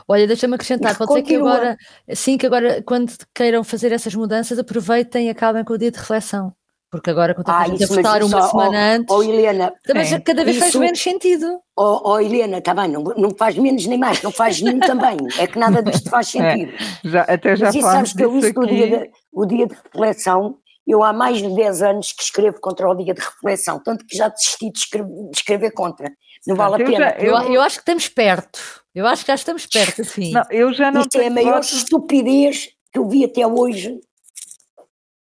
Olha, 0.09 0.27
deixa-me 0.27 0.55
acrescentar, 0.55 0.97
pode 0.97 1.09
continua. 1.09 1.25
ser 1.25 1.27
que 1.27 1.37
agora, 1.37 1.77
sim, 2.15 2.39
que 2.39 2.47
agora 2.47 2.83
quando 2.83 3.13
queiram 3.35 3.63
fazer 3.63 3.93
essas 3.93 4.15
mudanças, 4.15 4.59
aproveitem 4.59 5.27
e 5.27 5.31
acabem 5.31 5.65
com 5.65 5.75
o 5.75 5.79
dia 5.79 5.91
de 5.91 5.99
reflexão. 5.99 6.55
Porque 6.95 7.11
agora, 7.11 7.35
quando 7.35 7.49
ah, 7.49 7.65
a 7.65 7.87
votar 7.89 8.23
uma 8.23 8.43
só, 8.43 8.51
semana 8.51 8.79
oh, 8.79 8.97
antes, 8.97 9.17
oh, 9.17 9.23
Helena, 9.25 9.73
também 9.83 10.15
é. 10.15 10.21
cada 10.21 10.45
vez 10.45 10.57
isso, 10.57 10.65
faz 10.67 10.75
menos 10.77 11.03
sentido. 11.03 11.59
Oh, 11.77 12.01
oh 12.05 12.21
Helena, 12.21 12.59
está 12.59 12.73
bem, 12.73 12.87
não, 12.87 13.03
não 13.03 13.35
faz 13.37 13.57
menos 13.59 13.85
nem 13.87 13.99
mais, 13.99 14.23
não 14.23 14.31
faz 14.31 14.61
nenhum 14.61 14.79
também. 14.79 15.17
É 15.37 15.45
que 15.49 15.59
nada 15.59 15.83
disto 15.83 16.09
faz 16.09 16.29
é, 16.37 16.53
sentido. 16.53 16.73
É, 16.73 17.09
já, 17.09 17.23
até 17.23 17.57
já 17.57 17.67
Mas 17.67 17.75
isso, 17.75 17.91
sabes 17.91 18.13
que 18.13 18.25
eu 18.25 18.39
isso 18.39 18.47
aqui... 18.47 18.67
dia, 18.69 18.87
de, 18.87 19.11
o 19.35 19.47
dia 19.47 19.67
de 19.67 19.75
reflexão, 19.75 20.59
eu 20.87 21.03
há 21.03 21.13
mais 21.13 21.39
de 21.39 21.55
10 21.55 21.83
anos 21.83 22.13
que 22.13 22.23
escrevo 22.23 22.61
contra 22.61 22.89
o 22.89 22.95
dia 22.95 23.15
de 23.15 23.21
reflexão, 23.21 23.81
tanto 23.83 24.07
que 24.07 24.17
já 24.17 24.29
desisti 24.29 24.71
de 24.71 24.79
escrever, 24.79 25.13
de 25.31 25.37
escrever 25.37 25.71
contra. 25.73 26.13
Não 26.47 26.57
vale 26.57 26.83
a 26.83 26.87
pena. 26.87 26.99
Já, 26.99 27.17
eu, 27.19 27.53
eu, 27.53 27.63
acho 27.63 27.77
que 27.77 27.83
estamos 27.83 28.09
perto. 28.09 28.61
Eu 28.95 29.07
acho 29.07 29.23
que 29.25 29.29
já 29.29 29.35
estamos 29.35 29.67
perto, 29.67 30.05
sim. 30.05 30.33
Não, 30.33 30.45
eu 30.51 30.73
já 30.73 30.91
não 30.91 31.01
Isto 31.01 31.19
é 31.19 31.27
a 31.27 31.31
maior 31.31 31.61
estupidez 31.61 32.69
que 32.93 32.99
eu 32.99 33.09
vi 33.09 33.25
até 33.25 33.47
hoje 33.47 33.99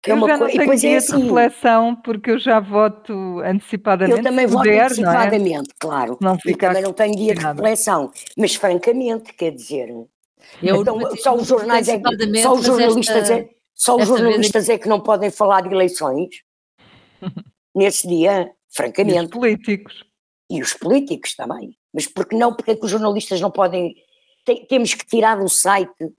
é 0.07 0.11
eu 0.11 0.27
já 0.27 0.37
não 0.37 0.47
tenho 0.47 0.77
dia 0.77 0.93
é 0.93 0.97
assim, 0.97 1.17
de 1.17 1.23
reflexão 1.23 1.95
porque 1.95 2.31
eu 2.31 2.37
já 2.37 2.59
voto 2.59 3.39
antecipadamente. 3.39 4.19
Eu 4.19 4.23
também 4.23 4.45
voto 4.45 4.63
puder, 4.63 4.85
antecipadamente, 4.85 5.69
é? 5.71 5.75
claro. 5.79 6.17
Não 6.21 6.37
eu 6.45 6.57
também 6.57 6.83
não 6.83 6.93
tenho 6.93 7.15
dia 7.15 7.33
de 7.33 7.41
reflexão, 7.43 8.11
mas 8.37 8.55
francamente, 8.55 9.33
quer 9.33 9.51
dizer, 9.51 9.89
eu 10.61 10.81
então, 10.81 10.99
só 11.17 11.35
os 11.35 11.47
jornais 11.47 11.87
é, 11.89 11.99
só 12.43 12.53
os 12.53 12.65
jornalistas 12.65 13.29
esta, 13.29 13.33
é, 13.33 13.49
só 13.75 13.97
os 13.97 14.07
jornalistas 14.07 14.69
é 14.69 14.77
que 14.77 14.87
não 14.87 15.01
podem 15.01 15.29
falar 15.29 15.61
de 15.61 15.73
eleições 15.73 16.41
nesse 17.75 18.07
dia, 18.07 18.49
francamente. 18.69 19.17
E 19.17 19.21
os 19.21 19.29
políticos. 19.29 20.03
E 20.49 20.61
os 20.61 20.73
políticos 20.73 21.35
também. 21.35 21.77
Mas 21.93 22.07
porque 22.07 22.35
não? 22.35 22.55
Porque 22.55 22.71
é 22.71 22.75
que 22.75 22.85
os 22.85 22.91
jornalistas 22.91 23.41
não 23.41 23.51
podem. 23.51 23.93
Tem, 24.45 24.65
temos 24.65 24.93
que 24.93 25.05
tirar 25.05 25.37
do 25.37 25.49
site 25.49 26.13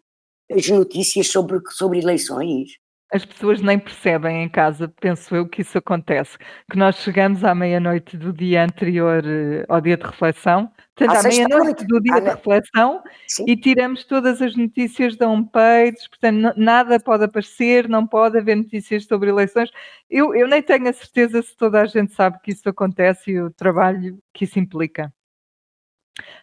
as 0.51 0.69
notícias 0.69 1.29
sobre, 1.29 1.61
sobre 1.71 1.99
eleições 1.99 2.79
as 3.13 3.25
pessoas 3.25 3.61
nem 3.63 3.79
percebem 3.79 4.43
em 4.43 4.49
casa, 4.49 4.93
penso 5.01 5.35
eu, 5.35 5.49
que 5.49 5.63
isso 5.63 5.79
acontece. 5.79 6.37
Que 6.71 6.77
nós 6.77 6.97
chegamos 6.97 7.45
à 7.45 7.55
meia-noite 7.55 8.17
do 8.17 8.33
dia 8.33 8.65
anterior 8.65 9.23
uh, 9.25 9.65
ao 9.69 9.81
dia 9.81 9.97
de 9.97 10.05
reflexão, 10.05 10.71
portanto, 10.95 11.25
à, 11.25 11.29
meia-noite 11.29 11.87
do 11.87 12.01
dia 12.01 12.21
de 12.21 12.29
reflexão, 12.31 13.03
Sim. 13.29 13.45
e 13.47 13.57
tiramos 13.57 14.05
todas 14.05 14.43
as 14.43 14.57
notícias 14.57 15.17
da 15.17 15.29
homepage, 15.29 16.09
portanto, 16.09 16.55
nada 16.57 16.99
pode 16.99 17.25
aparecer, 17.25 17.89
não 17.89 18.07
pode 18.07 18.39
haver 18.39 18.57
notícias 18.57 19.05
sobre 19.05 19.31
eleições. 19.31 19.71
Eu, 20.11 20.35
eu 20.35 20.49
nem 20.49 20.63
tenho 20.63 20.89
a 20.89 20.93
certeza 20.93 21.43
se 21.43 21.57
toda 21.57 21.81
a 21.81 21.87
gente 21.87 22.13
sabe 22.13 22.41
que 22.43 22.51
isso 22.51 22.69
acontece 22.69 23.31
e 23.31 23.41
o 23.41 23.51
trabalho 23.51 24.19
que 24.33 24.45
isso 24.45 24.59
implica. 24.59 25.13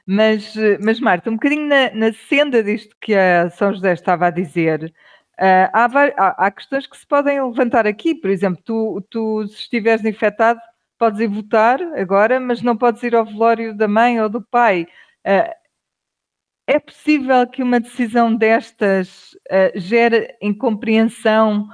Mas, 0.06 0.56
eh, 0.56 0.78
mas 0.82 1.00
Marta, 1.00 1.30
um 1.30 1.34
bocadinho 1.34 1.68
na, 1.68 1.92
na 1.94 2.14
senda 2.14 2.64
disto 2.64 2.96
que 3.02 3.14
a 3.16 3.50
São 3.50 3.74
José 3.74 3.94
estava 3.94 4.28
a 4.28 4.30
dizer, 4.30 4.94
Uh, 5.40 5.66
há, 5.74 5.86
há, 5.86 6.46
há, 6.46 6.52
questões 6.52 6.86
que 6.86 6.96
se 6.96 7.08
podem 7.08 7.42
levantar 7.44 7.88
aqui, 7.88 8.14
por 8.14 8.30
exemplo, 8.30 8.62
tu, 8.64 9.04
tu 9.10 9.48
se 9.48 9.56
estiveres 9.62 10.06
infectado, 10.06 10.60
podes 10.98 11.20
ir 11.20 11.28
votar 11.28 11.82
agora, 11.98 12.40
mas 12.40 12.62
não 12.62 12.78
podes 12.78 13.02
ir 13.02 13.16
ao 13.16 13.26
velório 13.26 13.76
da 13.76 13.88
mãe 13.88 14.22
ou 14.22 14.30
do 14.30 14.42
pai. 14.42 14.88
Uh, 15.26 15.52
é 16.68 16.80
possível 16.80 17.46
que 17.48 17.64
uma 17.64 17.80
decisão 17.80 18.36
destas 18.36 19.34
uh, 19.52 19.78
gere 19.78 20.38
incompreensão 20.42 21.68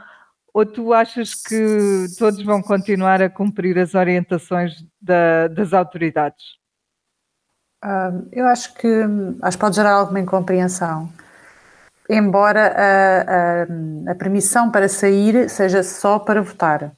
ou 0.54 0.66
tu 0.66 0.94
achas 0.94 1.36
que 1.36 2.08
todos 2.18 2.42
vão 2.44 2.62
continuar 2.62 3.22
a 3.22 3.30
cumprir 3.30 3.78
as 3.78 3.94
orientações 3.94 4.84
da, 5.02 5.48
das 5.48 5.74
autoridades? 5.74 6.58
eu 8.34 8.46
acho 8.48 8.74
que, 8.74 8.88
acho 9.42 9.58
que 9.58 9.62
pode 9.62 9.78
gerar 9.78 9.94
alguma 9.94 10.20
incompreensão 10.20 11.10
embora 12.10 12.74
a, 12.76 14.10
a, 14.10 14.12
a 14.12 14.16
permissão 14.16 14.72
para 14.72 14.88
sair 14.88 15.50
seja 15.50 15.84
só 15.84 16.18
para 16.18 16.42
votar. 16.42 16.92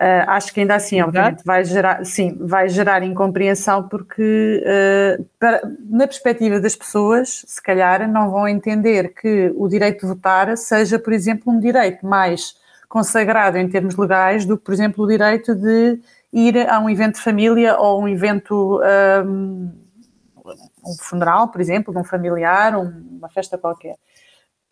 Uh, 0.00 0.26
acho 0.26 0.52
que 0.52 0.60
ainda 0.60 0.74
assim, 0.74 1.00
obviamente, 1.00 1.42
vai 1.44 1.64
gerar, 1.64 2.04
sim, 2.04 2.36
vai 2.40 2.68
gerar 2.68 3.02
incompreensão 3.02 3.88
porque, 3.88 4.62
uh, 4.62 5.24
para, 5.38 5.62
na 5.88 6.06
perspectiva 6.06 6.60
das 6.60 6.76
pessoas, 6.76 7.44
se 7.46 7.62
calhar 7.62 8.06
não 8.10 8.30
vão 8.30 8.46
entender 8.46 9.14
que 9.14 9.52
o 9.56 9.68
direito 9.68 10.00
de 10.00 10.08
votar 10.08 10.58
seja, 10.58 10.98
por 10.98 11.12
exemplo, 11.12 11.52
um 11.52 11.60
direito 11.60 12.04
mais 12.04 12.56
consagrado 12.88 13.56
em 13.56 13.68
termos 13.68 13.96
legais 13.96 14.44
do 14.44 14.58
que, 14.58 14.64
por 14.64 14.74
exemplo, 14.74 15.04
o 15.04 15.08
direito 15.08 15.54
de 15.54 16.00
ir 16.32 16.68
a 16.68 16.80
um 16.80 16.90
evento 16.90 17.14
de 17.14 17.22
família 17.22 17.78
ou 17.78 18.02
um 18.02 18.08
evento, 18.08 18.80
um, 19.24 19.72
um 20.84 20.94
funeral, 21.00 21.48
por 21.48 21.60
exemplo, 21.60 21.94
de 21.94 22.00
um 22.00 22.04
familiar, 22.04 22.76
uma 22.76 23.28
festa 23.28 23.56
qualquer. 23.56 23.96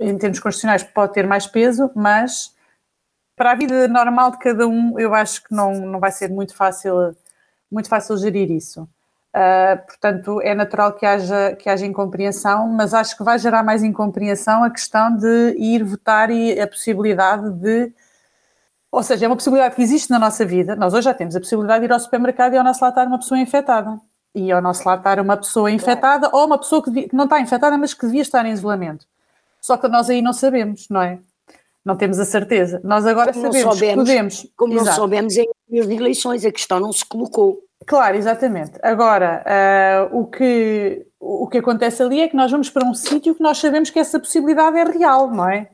Em 0.02 0.18
termos 0.18 0.40
constitucionais 0.40 0.82
pode 0.82 1.12
ter 1.12 1.26
mais 1.26 1.46
peso, 1.46 1.90
mas 1.94 2.54
para 3.36 3.52
a 3.52 3.54
vida 3.54 3.88
normal 3.88 4.30
de 4.32 4.38
cada 4.38 4.66
um, 4.66 4.98
eu 4.98 5.14
acho 5.14 5.42
que 5.44 5.54
não, 5.54 5.72
não 5.74 5.98
vai 5.98 6.12
ser 6.12 6.30
muito 6.30 6.54
fácil, 6.54 7.16
muito 7.70 7.88
fácil 7.88 8.16
gerir 8.16 8.50
isso. 8.50 8.88
Uh, 9.34 9.80
portanto, 9.86 10.42
é 10.42 10.54
natural 10.54 10.92
que 10.92 11.06
haja, 11.06 11.56
que 11.56 11.68
haja 11.68 11.86
incompreensão, 11.86 12.68
mas 12.68 12.92
acho 12.92 13.16
que 13.16 13.24
vai 13.24 13.38
gerar 13.38 13.62
mais 13.62 13.82
incompreensão 13.82 14.62
a 14.62 14.70
questão 14.70 15.16
de 15.16 15.56
ir 15.58 15.82
votar 15.82 16.30
e 16.30 16.60
a 16.60 16.66
possibilidade 16.66 17.50
de. 17.50 17.92
Ou 18.90 19.02
seja, 19.02 19.24
é 19.24 19.28
uma 19.28 19.36
possibilidade 19.36 19.74
que 19.74 19.82
existe 19.82 20.10
na 20.10 20.18
nossa 20.18 20.44
vida. 20.44 20.76
Nós 20.76 20.92
hoje 20.92 21.06
já 21.06 21.14
temos 21.14 21.34
a 21.34 21.40
possibilidade 21.40 21.80
de 21.80 21.86
ir 21.86 21.92
ao 21.92 21.98
supermercado 21.98 22.52
e 22.52 22.58
ao 22.58 22.64
nosso 22.64 22.84
lado 22.84 22.92
estar 22.92 23.06
uma 23.06 23.18
pessoa 23.18 23.40
infectada. 23.40 23.98
E 24.34 24.52
ao 24.52 24.60
nosso 24.60 24.86
lado 24.86 24.98
estar 24.98 25.18
uma 25.18 25.36
pessoa 25.36 25.70
infectada 25.70 26.28
ou 26.30 26.44
uma 26.44 26.58
pessoa 26.58 26.82
que, 26.82 26.90
devia, 26.90 27.08
que 27.08 27.16
não 27.16 27.24
está 27.24 27.40
infectada, 27.40 27.78
mas 27.78 27.94
que 27.94 28.04
devia 28.04 28.20
estar 28.20 28.44
em 28.44 28.52
isolamento. 28.52 29.06
Só 29.62 29.76
que 29.76 29.86
nós 29.86 30.10
aí 30.10 30.20
não 30.20 30.32
sabemos, 30.32 30.88
não 30.90 31.00
é? 31.00 31.20
Não 31.84 31.96
temos 31.96 32.18
a 32.18 32.24
certeza. 32.24 32.80
Nós 32.82 33.06
agora 33.06 33.32
como 33.32 33.46
sabemos 33.46 33.78
soubemos, 33.78 34.04
que 34.04 34.12
podemos. 34.12 34.52
Como 34.56 34.72
Exato. 34.74 34.86
não 34.86 34.94
soubemos 34.94 35.36
em 35.36 35.46
as 35.78 35.88
eleições, 35.88 36.44
a 36.44 36.52
questão 36.52 36.80
não 36.80 36.92
se 36.92 37.04
colocou. 37.04 37.60
Claro, 37.86 38.16
exatamente. 38.16 38.72
Agora, 38.82 39.42
uh, 40.12 40.18
o, 40.20 40.26
que, 40.26 41.06
o 41.18 41.48
que 41.48 41.58
acontece 41.58 42.02
ali 42.02 42.20
é 42.20 42.28
que 42.28 42.36
nós 42.36 42.50
vamos 42.50 42.70
para 42.70 42.86
um 42.86 42.94
sítio 42.94 43.34
que 43.34 43.42
nós 43.42 43.58
sabemos 43.58 43.88
que 43.90 43.98
essa 43.98 44.18
possibilidade 44.18 44.76
é 44.76 44.84
real, 44.84 45.30
não 45.30 45.48
é? 45.48 45.68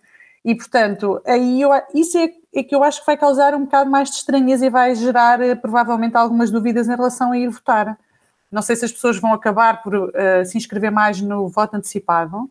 E, 0.45 0.55
portanto, 0.55 1.21
aí 1.27 1.61
eu, 1.61 1.71
isso 1.95 2.17
é, 2.17 2.31
é, 2.55 2.63
que 2.63 2.75
eu 2.75 2.83
acho 2.85 3.01
que 3.01 3.07
vai 3.07 3.17
causar 3.17 3.55
um 3.55 3.65
bocado 3.65 3.91
mais 3.91 4.11
de 4.11 4.17
estranheza 4.17 4.65
e 4.67 4.71
vai 4.71 4.95
gerar 4.95 5.41
uh, 5.41 5.57
provavelmente 5.57 6.17
algumas 6.17 6.51
dúvidas 6.51 6.89
em 6.89 6.95
relação 6.95 7.33
a 7.33 7.39
ir 7.39 7.49
votar. 7.49 7.99
Não 8.51 8.63
sei 8.63 8.77
se 8.77 8.85
as 8.85 8.93
pessoas 8.93 9.19
vão 9.19 9.33
acabar 9.33 9.83
por 9.83 9.95
uh, 9.95 10.13
se 10.47 10.57
inscrever 10.57 10.91
mais 10.91 11.21
no 11.21 11.49
voto 11.49 11.75
antecipado 11.75 12.49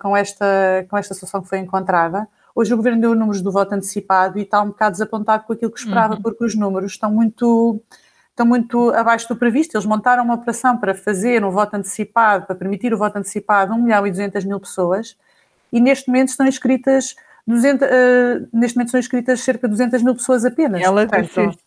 com, 0.00 0.16
esta, 0.16 0.86
com 0.88 0.98
esta 0.98 1.14
solução 1.14 1.40
que 1.40 1.48
foi 1.48 1.58
encontrada 1.58 2.28
Hoje 2.54 2.72
o 2.74 2.76
governo 2.76 3.00
deu 3.00 3.14
números 3.14 3.40
do 3.40 3.50
voto 3.50 3.72
antecipado 3.72 4.38
e 4.38 4.42
está 4.42 4.60
um 4.60 4.68
bocado 4.68 4.92
desapontado 4.92 5.44
com 5.44 5.54
aquilo 5.54 5.70
que 5.70 5.78
esperava, 5.78 6.14
uhum. 6.14 6.22
porque 6.22 6.44
os 6.44 6.54
números 6.54 6.92
estão 6.92 7.10
muito, 7.10 7.82
estão 8.28 8.44
muito 8.44 8.90
abaixo 8.90 9.26
do 9.28 9.36
previsto. 9.36 9.74
Eles 9.74 9.86
montaram 9.86 10.22
uma 10.22 10.34
operação 10.34 10.76
para 10.76 10.94
fazer 10.94 11.42
um 11.44 11.50
voto 11.50 11.74
antecipado, 11.74 12.46
para 12.46 12.54
permitir 12.54 12.92
o 12.92 12.98
voto 12.98 13.16
antecipado 13.16 13.72
a 13.72 13.76
1 13.76 13.82
milhão 13.82 14.06
e 14.06 14.10
200 14.10 14.44
mil 14.44 14.60
pessoas 14.60 15.16
e 15.72 15.80
neste 15.80 16.08
momento 16.08 16.28
estão 16.28 16.46
inscritas 16.46 17.16
200, 17.46 17.88
uh, 17.88 18.48
neste 18.52 18.76
momento 18.76 18.90
são 18.90 19.00
inscritas 19.00 19.40
cerca 19.40 19.66
de 19.66 19.72
200 19.72 20.02
mil 20.02 20.14
pessoas 20.14 20.44
apenas. 20.44 20.82
Ela 20.82 21.06
Portanto, 21.06 21.58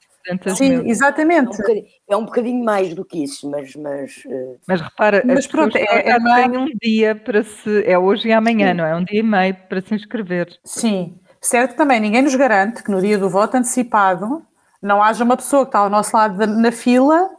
Sim, 0.55 0.69
mil. 0.69 0.87
exatamente. 0.87 1.61
É 1.61 1.73
um, 1.73 1.83
é 2.09 2.17
um, 2.17 2.25
bocadinho 2.25 2.63
mais 2.63 2.93
do 2.93 3.05
que 3.05 3.23
isso, 3.23 3.49
mas. 3.49 3.75
Mas, 3.75 4.17
uh... 4.25 4.59
mas 4.67 4.81
repara, 4.81 5.21
mas 5.25 5.45
pronto, 5.47 5.77
é, 5.77 5.83
é, 5.83 6.09
é 6.09 6.19
tem 6.19 6.57
um 6.57 6.67
dia 6.81 7.15
para 7.15 7.43
se. 7.43 7.83
É 7.85 7.97
hoje 7.97 8.27
e 8.29 8.31
amanhã, 8.31 8.69
Sim. 8.69 8.77
não 8.77 8.85
é? 8.85 8.95
Um 8.95 9.03
dia 9.03 9.19
e 9.19 9.23
meio 9.23 9.55
para 9.69 9.81
se 9.81 9.93
inscrever. 9.93 10.47
Sim, 10.63 11.19
certo 11.39 11.75
também. 11.75 11.99
Ninguém 11.99 12.21
nos 12.21 12.35
garante 12.35 12.83
que 12.83 12.91
no 12.91 13.01
dia 13.01 13.17
do 13.17 13.29
voto 13.29 13.55
antecipado 13.55 14.43
não 14.81 15.01
haja 15.01 15.23
uma 15.23 15.37
pessoa 15.37 15.63
que 15.63 15.69
está 15.69 15.79
ao 15.79 15.89
nosso 15.89 16.15
lado 16.15 16.45
na 16.47 16.71
fila 16.71 17.29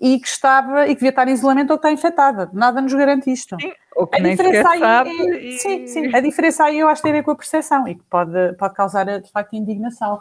e 0.00 0.18
que 0.18 0.28
estava 0.28 0.84
e 0.84 0.88
que 0.88 0.94
devia 0.94 1.10
estar 1.10 1.28
em 1.28 1.32
isolamento 1.32 1.70
ou 1.70 1.78
que 1.78 1.86
está 1.86 1.92
infectada. 1.92 2.50
Nada 2.54 2.80
nos 2.80 2.94
garante 2.94 3.30
isto. 3.30 3.56
Sim, 3.60 3.72
ou 3.96 4.06
que 4.06 4.18
a 4.18 4.22
nem 4.22 4.32
diferença 4.32 4.70
aí 4.70 4.78
sabe 4.78 5.10
é, 5.10 5.44
e... 5.44 5.58
sim, 5.58 5.86
sim. 5.86 6.14
A 6.14 6.20
diferença 6.20 6.64
aí 6.64 6.78
eu 6.78 6.88
acho 6.88 7.02
que 7.02 7.08
tem 7.08 7.12
a 7.12 7.16
ver 7.16 7.22
com 7.22 7.32
a 7.32 7.36
percepção 7.36 7.86
e 7.86 7.94
que 7.94 8.02
pode, 8.08 8.54
pode 8.56 8.74
causar 8.74 9.04
de 9.20 9.30
facto 9.30 9.54
indignação 9.54 10.20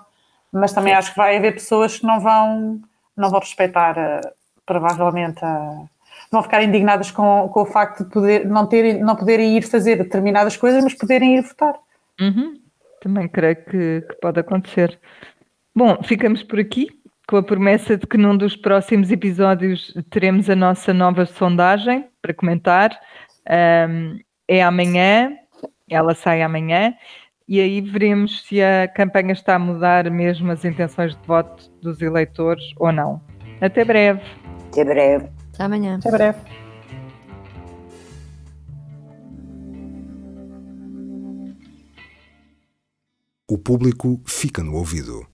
mas 0.51 0.73
também 0.73 0.93
acho 0.93 1.11
que 1.11 1.17
vai 1.17 1.37
haver 1.37 1.53
pessoas 1.53 1.99
que 1.99 2.05
não 2.05 2.19
vão, 2.19 2.81
não 3.15 3.29
vão 3.29 3.39
respeitar, 3.39 3.97
uh, 3.97 4.31
provavelmente, 4.65 5.43
uh, 5.43 5.89
vão 6.31 6.43
ficar 6.43 6.63
indignadas 6.63 7.11
com, 7.11 7.49
com 7.49 7.61
o 7.61 7.65
facto 7.65 8.03
de 8.03 8.09
poder, 8.09 8.45
não, 8.45 8.65
terem, 8.67 8.99
não 8.99 9.15
poderem 9.15 9.57
ir 9.57 9.63
fazer 9.63 9.97
determinadas 9.97 10.57
coisas, 10.57 10.83
mas 10.83 10.93
poderem 10.93 11.37
ir 11.37 11.41
votar. 11.41 11.75
Uhum. 12.19 12.59
Também 13.01 13.27
creio 13.27 13.55
que, 13.55 14.01
que 14.01 14.15
pode 14.21 14.39
acontecer. 14.39 14.99
Bom, 15.75 15.97
ficamos 16.03 16.43
por 16.43 16.59
aqui 16.59 16.89
com 17.27 17.37
a 17.37 17.43
promessa 17.43 17.95
de 17.95 18.07
que 18.07 18.17
num 18.17 18.35
dos 18.35 18.55
próximos 18.55 19.11
episódios 19.11 19.93
teremos 20.09 20.49
a 20.49 20.55
nossa 20.55 20.93
nova 20.93 21.25
sondagem 21.27 22.07
para 22.21 22.33
comentar. 22.33 22.99
Um, 23.87 24.19
é 24.47 24.63
amanhã, 24.63 25.31
ela 25.87 26.15
sai 26.15 26.41
amanhã 26.41 26.95
e 27.49 27.59
aí 27.59 27.81
veremos 27.81 28.43
se 28.43 28.61
a 28.61 28.87
campanha 28.87 29.33
está 29.33 29.55
a 29.55 29.59
mudar 29.59 30.07
mesmo 30.11 30.51
as 30.51 30.63
intenções 30.63 31.15
de 31.15 31.27
voto 31.27 31.67
dos 31.81 31.99
eleitores 31.99 32.63
ou 32.77 32.91
não. 32.91 33.19
Até 33.59 33.83
breve. 33.83 34.21
Até 34.67 34.85
breve. 34.85 35.29
Até 35.51 35.63
amanhã. 35.63 35.97
Até 35.97 36.11
breve. 36.11 36.37
O 43.49 43.57
público 43.57 44.21
fica 44.27 44.63
no 44.63 44.75
ouvido. 44.75 45.25